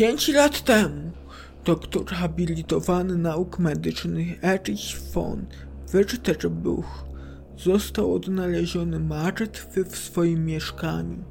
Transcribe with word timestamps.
Pięć 0.00 0.28
lat 0.28 0.64
temu 0.64 1.10
doktor 1.64 2.06
habilitowany 2.06 3.18
nauk 3.18 3.58
medycznych 3.58 4.44
Erich 4.44 5.00
von 5.12 5.46
Wierterbuch 5.92 7.04
został 7.58 8.14
odnaleziony 8.14 9.00
martwy 9.00 9.84
w 9.84 9.96
swoim 9.96 10.44
mieszkaniu. 10.44 11.24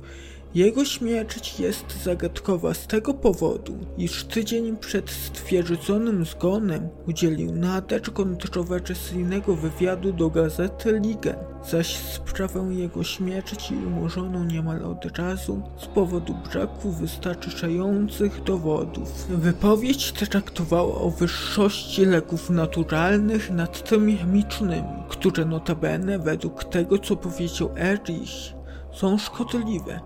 Jego 0.55 0.86
śmierć 0.86 1.59
jest 1.59 2.04
zagadkowa 2.04 2.73
z 2.73 2.88
tego 2.88 3.13
powodu, 3.13 3.77
iż 3.97 4.23
tydzień 4.23 4.77
przed 4.77 5.09
stwierdzonym 5.09 6.25
zgonem 6.25 6.89
udzielił 7.07 7.52
nader 7.52 8.02
kontrowersyjnego 8.02 9.55
wywiadu 9.55 10.14
do 10.14 10.29
gazety 10.29 11.00
Ligen, 11.00 11.36
zaś 11.70 11.97
sprawę 11.97 12.68
jego 12.71 13.04
śmierci 13.04 13.75
umorzono 13.88 14.46
niemal 14.46 14.86
od 14.86 15.18
razu 15.18 15.61
z 15.78 15.86
powodu 15.86 16.36
braku 16.51 16.92
wystarczających 16.92 18.43
dowodów. 18.43 19.28
Wypowiedź 19.29 20.11
traktowała 20.11 20.95
o 20.95 21.09
wyższości 21.09 22.06
leków 22.06 22.50
naturalnych 22.50 23.51
nad 23.51 23.89
tymi 23.89 24.18
chemicznymi, 24.18 25.04
które 25.09 25.45
notabene 25.45 26.20
według 26.20 26.64
tego 26.64 26.97
co 26.97 27.15
powiedział 27.15 27.70
Erich 27.78 28.54
są 28.92 29.18
szkodliwe. 29.18 30.00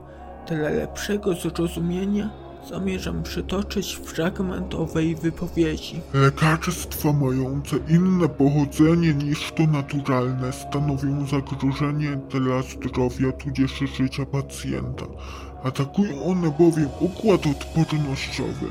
Dla 0.48 0.70
lepszego 0.70 1.34
zrozumienia 1.34 2.30
zamierzam 2.70 3.24
przytoczyć 3.24 3.96
fragment 3.96 4.74
owej 4.76 5.16
wypowiedzi. 5.16 6.02
Lekarstwa 6.14 7.14
mające 7.14 7.76
inne 7.90 8.30
pochodzenie 8.30 9.14
niż 9.14 9.52
to 9.52 9.68
naturalne 9.68 10.54
stanowią 10.54 11.28
zagrożenie 11.28 12.20
dla 12.30 12.62
zdrowia 12.62 13.32
tudzież 13.32 13.72
życia 13.98 14.26
pacjenta. 14.26 15.06
Atakują 15.64 16.24
one 16.24 16.52
bowiem 16.60 16.90
układ 17.00 17.42
odpornościowy, 17.48 18.68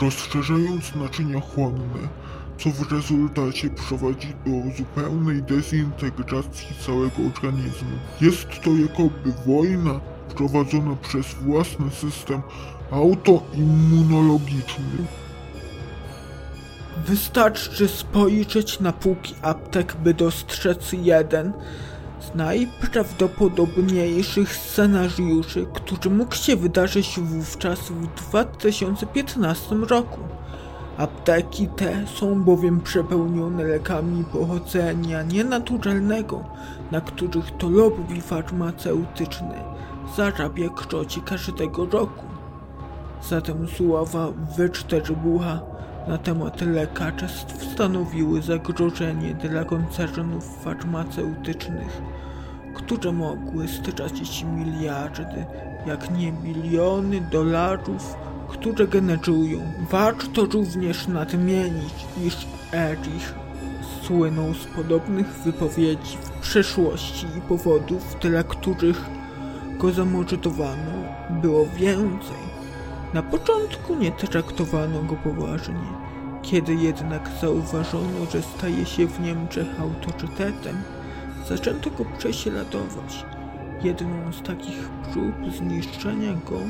rozszerzając 0.00 0.94
naczynia 0.94 1.40
chłonne, 1.40 2.08
co 2.58 2.70
w 2.70 2.92
rezultacie 2.92 3.70
prowadzi 3.70 4.28
do 4.46 4.76
zupełnej 4.76 5.42
dezintegracji 5.42 6.76
całego 6.86 7.16
organizmu. 7.34 7.96
Jest 8.20 8.48
to 8.64 8.70
jakoby 8.70 9.32
wojna 9.46 10.00
prowadzona 10.34 10.96
przez 10.96 11.34
własny 11.34 11.90
system 11.90 12.42
autoimmunologiczny. 12.90 14.84
Wystarczy 17.06 17.88
spojrzeć 17.88 18.80
na 18.80 18.92
półki 18.92 19.34
aptek, 19.42 19.96
by 19.96 20.14
dostrzec 20.14 20.92
jeden 20.92 21.52
z 22.20 22.34
najprawdopodobniejszych 22.34 24.56
scenariuszy, 24.56 25.66
który 25.74 26.10
mógł 26.10 26.34
się 26.34 26.56
wydarzyć 26.56 27.20
wówczas 27.20 27.80
w 27.80 28.06
2015 28.06 29.74
roku. 29.74 30.20
Apteki 31.00 31.68
te 31.68 32.06
są 32.06 32.42
bowiem 32.44 32.80
przepełnione 32.80 33.64
lekami 33.64 34.24
pochodzenia 34.24 35.22
nienaturalnego, 35.22 36.44
na 36.90 37.00
których 37.00 37.50
to 37.50 37.68
lobby 37.68 38.20
farmaceutyczny 38.20 39.54
zarabia 40.16 40.68
kroci 40.68 41.20
każdego 41.20 41.86
roku. 41.86 42.24
Zatem 43.28 43.68
słowa 43.68 44.28
Wyczterbucha 44.56 45.60
na 46.08 46.18
temat 46.18 46.60
lekarstw 46.60 47.72
stanowiły 47.72 48.42
zagrożenie 48.42 49.34
dla 49.34 49.64
koncernów 49.64 50.62
farmaceutycznych, 50.64 52.02
które 52.74 53.12
mogły 53.12 53.68
stracić 53.68 54.44
miliardy, 54.44 55.44
jak 55.86 56.10
nie 56.10 56.32
biliony 56.32 57.20
dolarów, 57.20 58.16
które 58.50 58.86
generują. 58.86 59.60
Warto 59.90 60.44
również 60.44 61.08
nadmienić, 61.08 61.94
iż 62.26 62.36
Erich 62.72 63.34
słynął 64.02 64.54
z 64.54 64.64
podobnych 64.64 65.26
wypowiedzi 65.26 66.16
w 66.16 66.30
przeszłości 66.30 67.26
i 67.38 67.40
powodów, 67.40 68.16
dla 68.20 68.42
których 68.42 69.04
go 69.78 69.92
zamordowano, 69.92 70.92
było 71.30 71.66
więcej. 71.66 72.50
Na 73.14 73.22
początku 73.22 73.94
nie 73.94 74.12
traktowano 74.12 75.02
go 75.02 75.16
poważnie. 75.16 75.86
Kiedy 76.42 76.74
jednak 76.74 77.30
zauważono, 77.40 78.26
że 78.32 78.42
staje 78.42 78.86
się 78.86 79.06
w 79.06 79.20
Niemczech 79.20 79.66
autorytetem, 79.80 80.82
zaczęto 81.48 81.90
go 81.90 82.04
prześladować. 82.18 83.24
Jedną 83.82 84.32
z 84.32 84.42
takich 84.42 84.88
prób 85.12 85.54
zniszczenia 85.58 86.32
go 86.32 86.60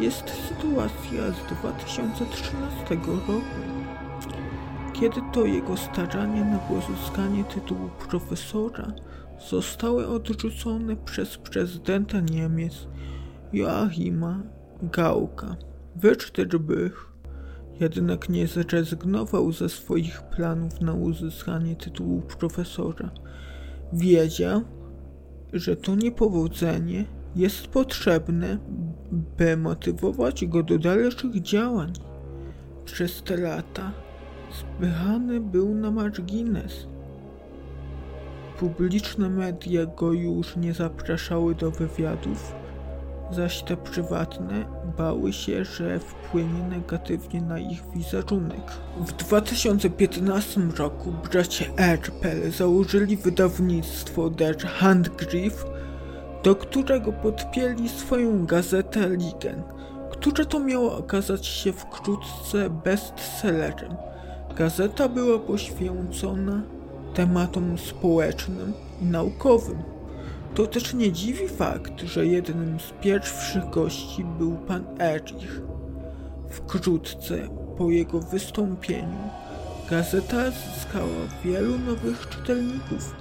jest 0.00 0.30
sytuacja 0.48 1.32
z 1.32 1.60
2013 1.60 2.94
roku, 3.06 3.40
kiedy 4.92 5.20
to 5.32 5.44
jego 5.44 5.76
starania 5.76 6.44
na 6.44 6.58
pozyskanie 6.58 7.44
tytułu 7.44 7.90
profesora 8.08 8.92
zostały 9.50 10.08
odrzucone 10.08 10.96
przez 10.96 11.38
prezydenta 11.38 12.20
Niemiec 12.20 12.88
Joachima 13.52 14.42
Gauka. 14.82 15.56
Wyczterbych 15.96 17.12
jednak 17.80 18.28
nie 18.28 18.46
zrezygnował 18.46 19.52
ze 19.52 19.68
swoich 19.68 20.22
planów 20.22 20.80
na 20.80 20.92
uzyskanie 20.92 21.76
tytułu 21.76 22.22
profesora. 22.38 23.10
Wiedział, 23.92 24.62
że 25.52 25.76
to 25.76 25.94
niepowodzenie 25.94 27.04
jest 27.36 27.66
potrzebne, 27.66 28.58
by 29.38 29.56
motywować 29.56 30.46
go 30.46 30.62
do 30.62 30.78
dalszych 30.78 31.42
działań. 31.42 31.92
Przez 32.84 33.22
te 33.22 33.36
lata 33.36 33.92
spychany 34.50 35.40
był 35.40 35.74
na 35.74 35.90
margines. 35.90 36.86
Publiczne 38.58 39.30
media 39.30 39.86
go 39.86 40.12
już 40.12 40.56
nie 40.56 40.74
zapraszały 40.74 41.54
do 41.54 41.70
wywiadów, 41.70 42.54
zaś 43.30 43.62
te 43.62 43.76
prywatne 43.76 44.64
bały 44.98 45.32
się, 45.32 45.64
że 45.64 45.98
wpłynie 45.98 46.62
negatywnie 46.70 47.40
na 47.40 47.58
ich 47.58 47.82
wizerunek. 47.94 48.70
W 49.00 49.12
2015 49.12 50.60
roku 50.60 51.14
bracia 51.32 51.64
Erpel 51.76 52.50
założyli 52.50 53.16
wydawnictwo 53.16 54.30
Der 54.30 54.58
Handgriff, 54.58 55.66
do 56.42 56.56
którego 56.56 57.12
podpięli 57.12 57.88
swoją 57.88 58.46
gazetę 58.46 59.08
Ligen, 59.08 59.62
która 60.10 60.44
to 60.44 60.60
miała 60.60 60.96
okazać 60.96 61.46
się 61.46 61.72
wkrótce 61.72 62.70
bestsellerem. 62.70 63.96
Gazeta 64.56 65.08
była 65.08 65.38
poświęcona 65.38 66.62
tematom 67.14 67.78
społecznym 67.78 68.72
i 69.02 69.04
naukowym. 69.04 69.82
To 70.54 70.66
też 70.66 70.94
nie 70.94 71.12
dziwi 71.12 71.48
fakt, 71.48 72.00
że 72.00 72.26
jednym 72.26 72.80
z 72.80 73.02
pierwszych 73.02 73.70
gości 73.70 74.24
był 74.38 74.56
pan 74.56 74.84
Erich. 75.00 75.60
Wkrótce 76.50 77.48
po 77.78 77.90
jego 77.90 78.20
wystąpieniu 78.20 79.30
gazeta 79.90 80.50
zyskała 80.50 81.06
wielu 81.44 81.78
nowych 81.78 82.28
czytelników, 82.28 83.14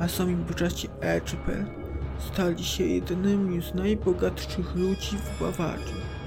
a 0.00 0.08
sami 0.08 0.36
bracia 0.36 0.88
Erpel 1.00 1.77
stali 2.18 2.64
się 2.64 2.84
jednymi 2.84 3.62
z 3.62 3.74
najbogatszych 3.74 4.74
ludzi 4.74 5.16
w 5.16 5.40
Bawarii. 5.40 6.18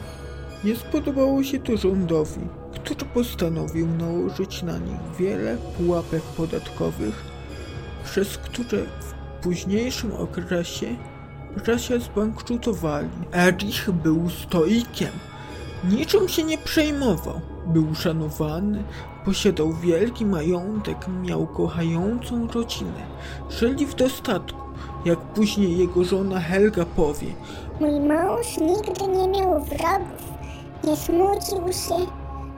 Nie 0.64 0.76
spodobało 0.76 1.44
się 1.44 1.60
to 1.60 1.78
rządowi, 1.78 2.42
który 2.76 3.06
postanowił 3.06 3.88
nałożyć 3.88 4.64
na 4.64 4.78
nich 4.78 5.00
wiele 5.20 5.58
pułapek 5.78 6.24
podatkowych, 6.24 7.24
przez 8.04 8.38
które 8.38 8.78
w 8.78 9.44
późniejszym 9.44 10.12
okresie 10.14 10.96
bracia 11.66 12.00
zbankrutowali. 12.00 13.10
Erich 13.34 13.92
był 13.92 14.30
stoikiem, 14.30 15.12
niczym 15.84 16.30
się 16.30 16.44
nie 16.44 16.58
przejmował. 16.58 17.42
Był 17.66 17.96
szanowany, 17.96 18.84
posiadał 19.26 19.74
wielki 19.74 20.26
majątek, 20.26 20.98
miał 21.24 21.48
kochającą 21.48 22.48
rodzinę. 22.48 23.06
Żyli 23.50 23.86
w 23.86 23.96
dostatku, 23.96 24.61
jak 25.06 25.20
później 25.20 25.78
jego 25.78 26.04
żona 26.04 26.40
Helga 26.40 26.86
powie. 26.86 27.28
Mój 27.80 28.00
mąż 28.00 28.58
nigdy 28.58 29.08
nie 29.08 29.28
miał 29.28 29.64
wrogów, 29.64 30.24
nie 30.84 30.96
smucił 30.96 31.74
się, 31.74 32.06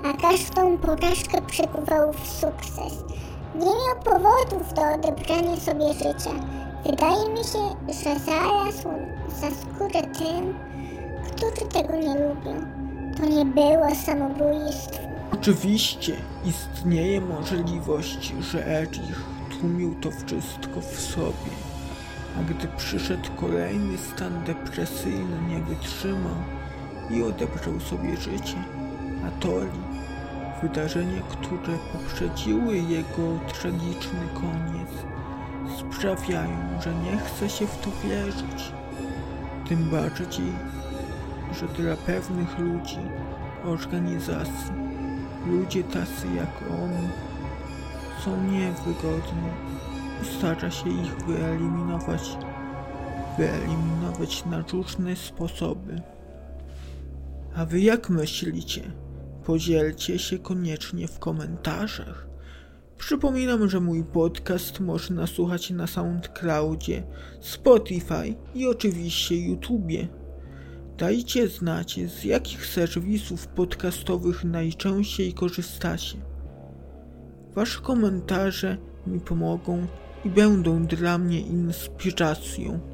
a 0.03 0.13
każdą 0.21 0.77
porażkę 0.77 1.41
przekuwał 1.41 2.13
w 2.13 2.27
sukces. 2.27 3.03
Nie 3.55 3.65
miał 3.65 4.03
powodów 4.03 4.73
do 4.73 4.81
odebrania 4.81 5.55
sobie 5.55 5.93
życia. 5.93 6.31
Wydaje 6.85 7.29
mi 7.29 7.37
się, 7.43 7.75
że 7.87 8.19
zarazł 8.19 8.89
za 9.29 9.47
skórę 9.51 10.01
tym, 10.01 10.53
którzy 11.27 11.69
tego 11.71 11.93
nie 11.95 12.13
lubią. 12.13 12.61
To 13.17 13.25
nie 13.25 13.45
było 13.45 13.95
samobójstwo. 14.05 15.03
Oczywiście 15.33 16.15
istnieje 16.45 17.21
możliwość, 17.21 18.33
że 18.39 18.67
Erich 18.67 19.23
tłumił 19.59 19.95
to 20.01 20.09
wszystko 20.11 20.81
w 20.81 20.99
sobie, 20.99 21.51
a 22.39 22.43
gdy 22.43 22.67
przyszedł 22.77 23.29
kolejny 23.35 23.97
stan 23.97 24.43
depresyjny, 24.43 25.41
nie 25.49 25.59
wytrzymał 25.59 26.35
i 27.09 27.23
odebrał 27.23 27.79
sobie 27.79 28.17
życie. 28.17 28.63
Atori. 29.27 29.93
Wydarzenia, 30.61 31.21
które 31.21 31.77
poprzedziły 31.93 32.77
jego 32.77 33.39
tragiczny 33.53 34.19
koniec, 34.33 34.89
sprawiają, 35.79 36.81
że 36.81 36.95
nie 36.95 37.17
chce 37.17 37.49
się 37.49 37.67
w 37.67 37.77
to 37.77 37.91
wierzyć. 38.03 38.71
Tym 39.69 39.89
bardziej, 39.89 40.53
że 41.59 41.67
dla 41.67 41.97
pewnych 41.97 42.59
ludzi, 42.59 42.99
organizacji, 43.65 44.73
ludzie 45.47 45.83
tacy 45.83 46.27
jak 46.35 46.69
on 46.71 46.91
są 48.25 48.43
niewygodni. 48.43 49.49
Stara 50.21 50.71
się 50.71 50.89
ich 50.89 51.25
wyeliminować, 51.27 52.37
wyeliminować 53.37 54.45
na 54.45 54.63
różne 54.73 55.15
sposoby. 55.15 56.01
A 57.55 57.65
wy 57.65 57.81
jak 57.81 58.09
myślicie? 58.09 58.81
Podzielcie 59.45 60.19
się 60.19 60.39
koniecznie 60.39 61.07
w 61.07 61.19
komentarzach. 61.19 62.27
Przypominam, 62.97 63.69
że 63.69 63.79
mój 63.79 64.03
podcast 64.03 64.79
można 64.79 65.27
słuchać 65.27 65.69
na 65.69 65.87
SoundCloudzie, 65.87 67.03
Spotify 67.41 68.35
i 68.55 68.67
oczywiście 68.67 69.35
YouTubie. 69.47 70.07
Dajcie 70.97 71.47
znać, 71.47 71.99
z 72.07 72.23
jakich 72.23 72.65
serwisów 72.65 73.47
podcastowych 73.47 74.43
najczęściej 74.43 75.33
korzystacie. 75.33 76.17
Wasze 77.55 77.81
komentarze 77.81 78.77
mi 79.07 79.19
pomogą 79.19 79.87
i 80.25 80.29
będą 80.29 80.85
dla 80.85 81.17
mnie 81.17 81.41
inspiracją. 81.41 82.92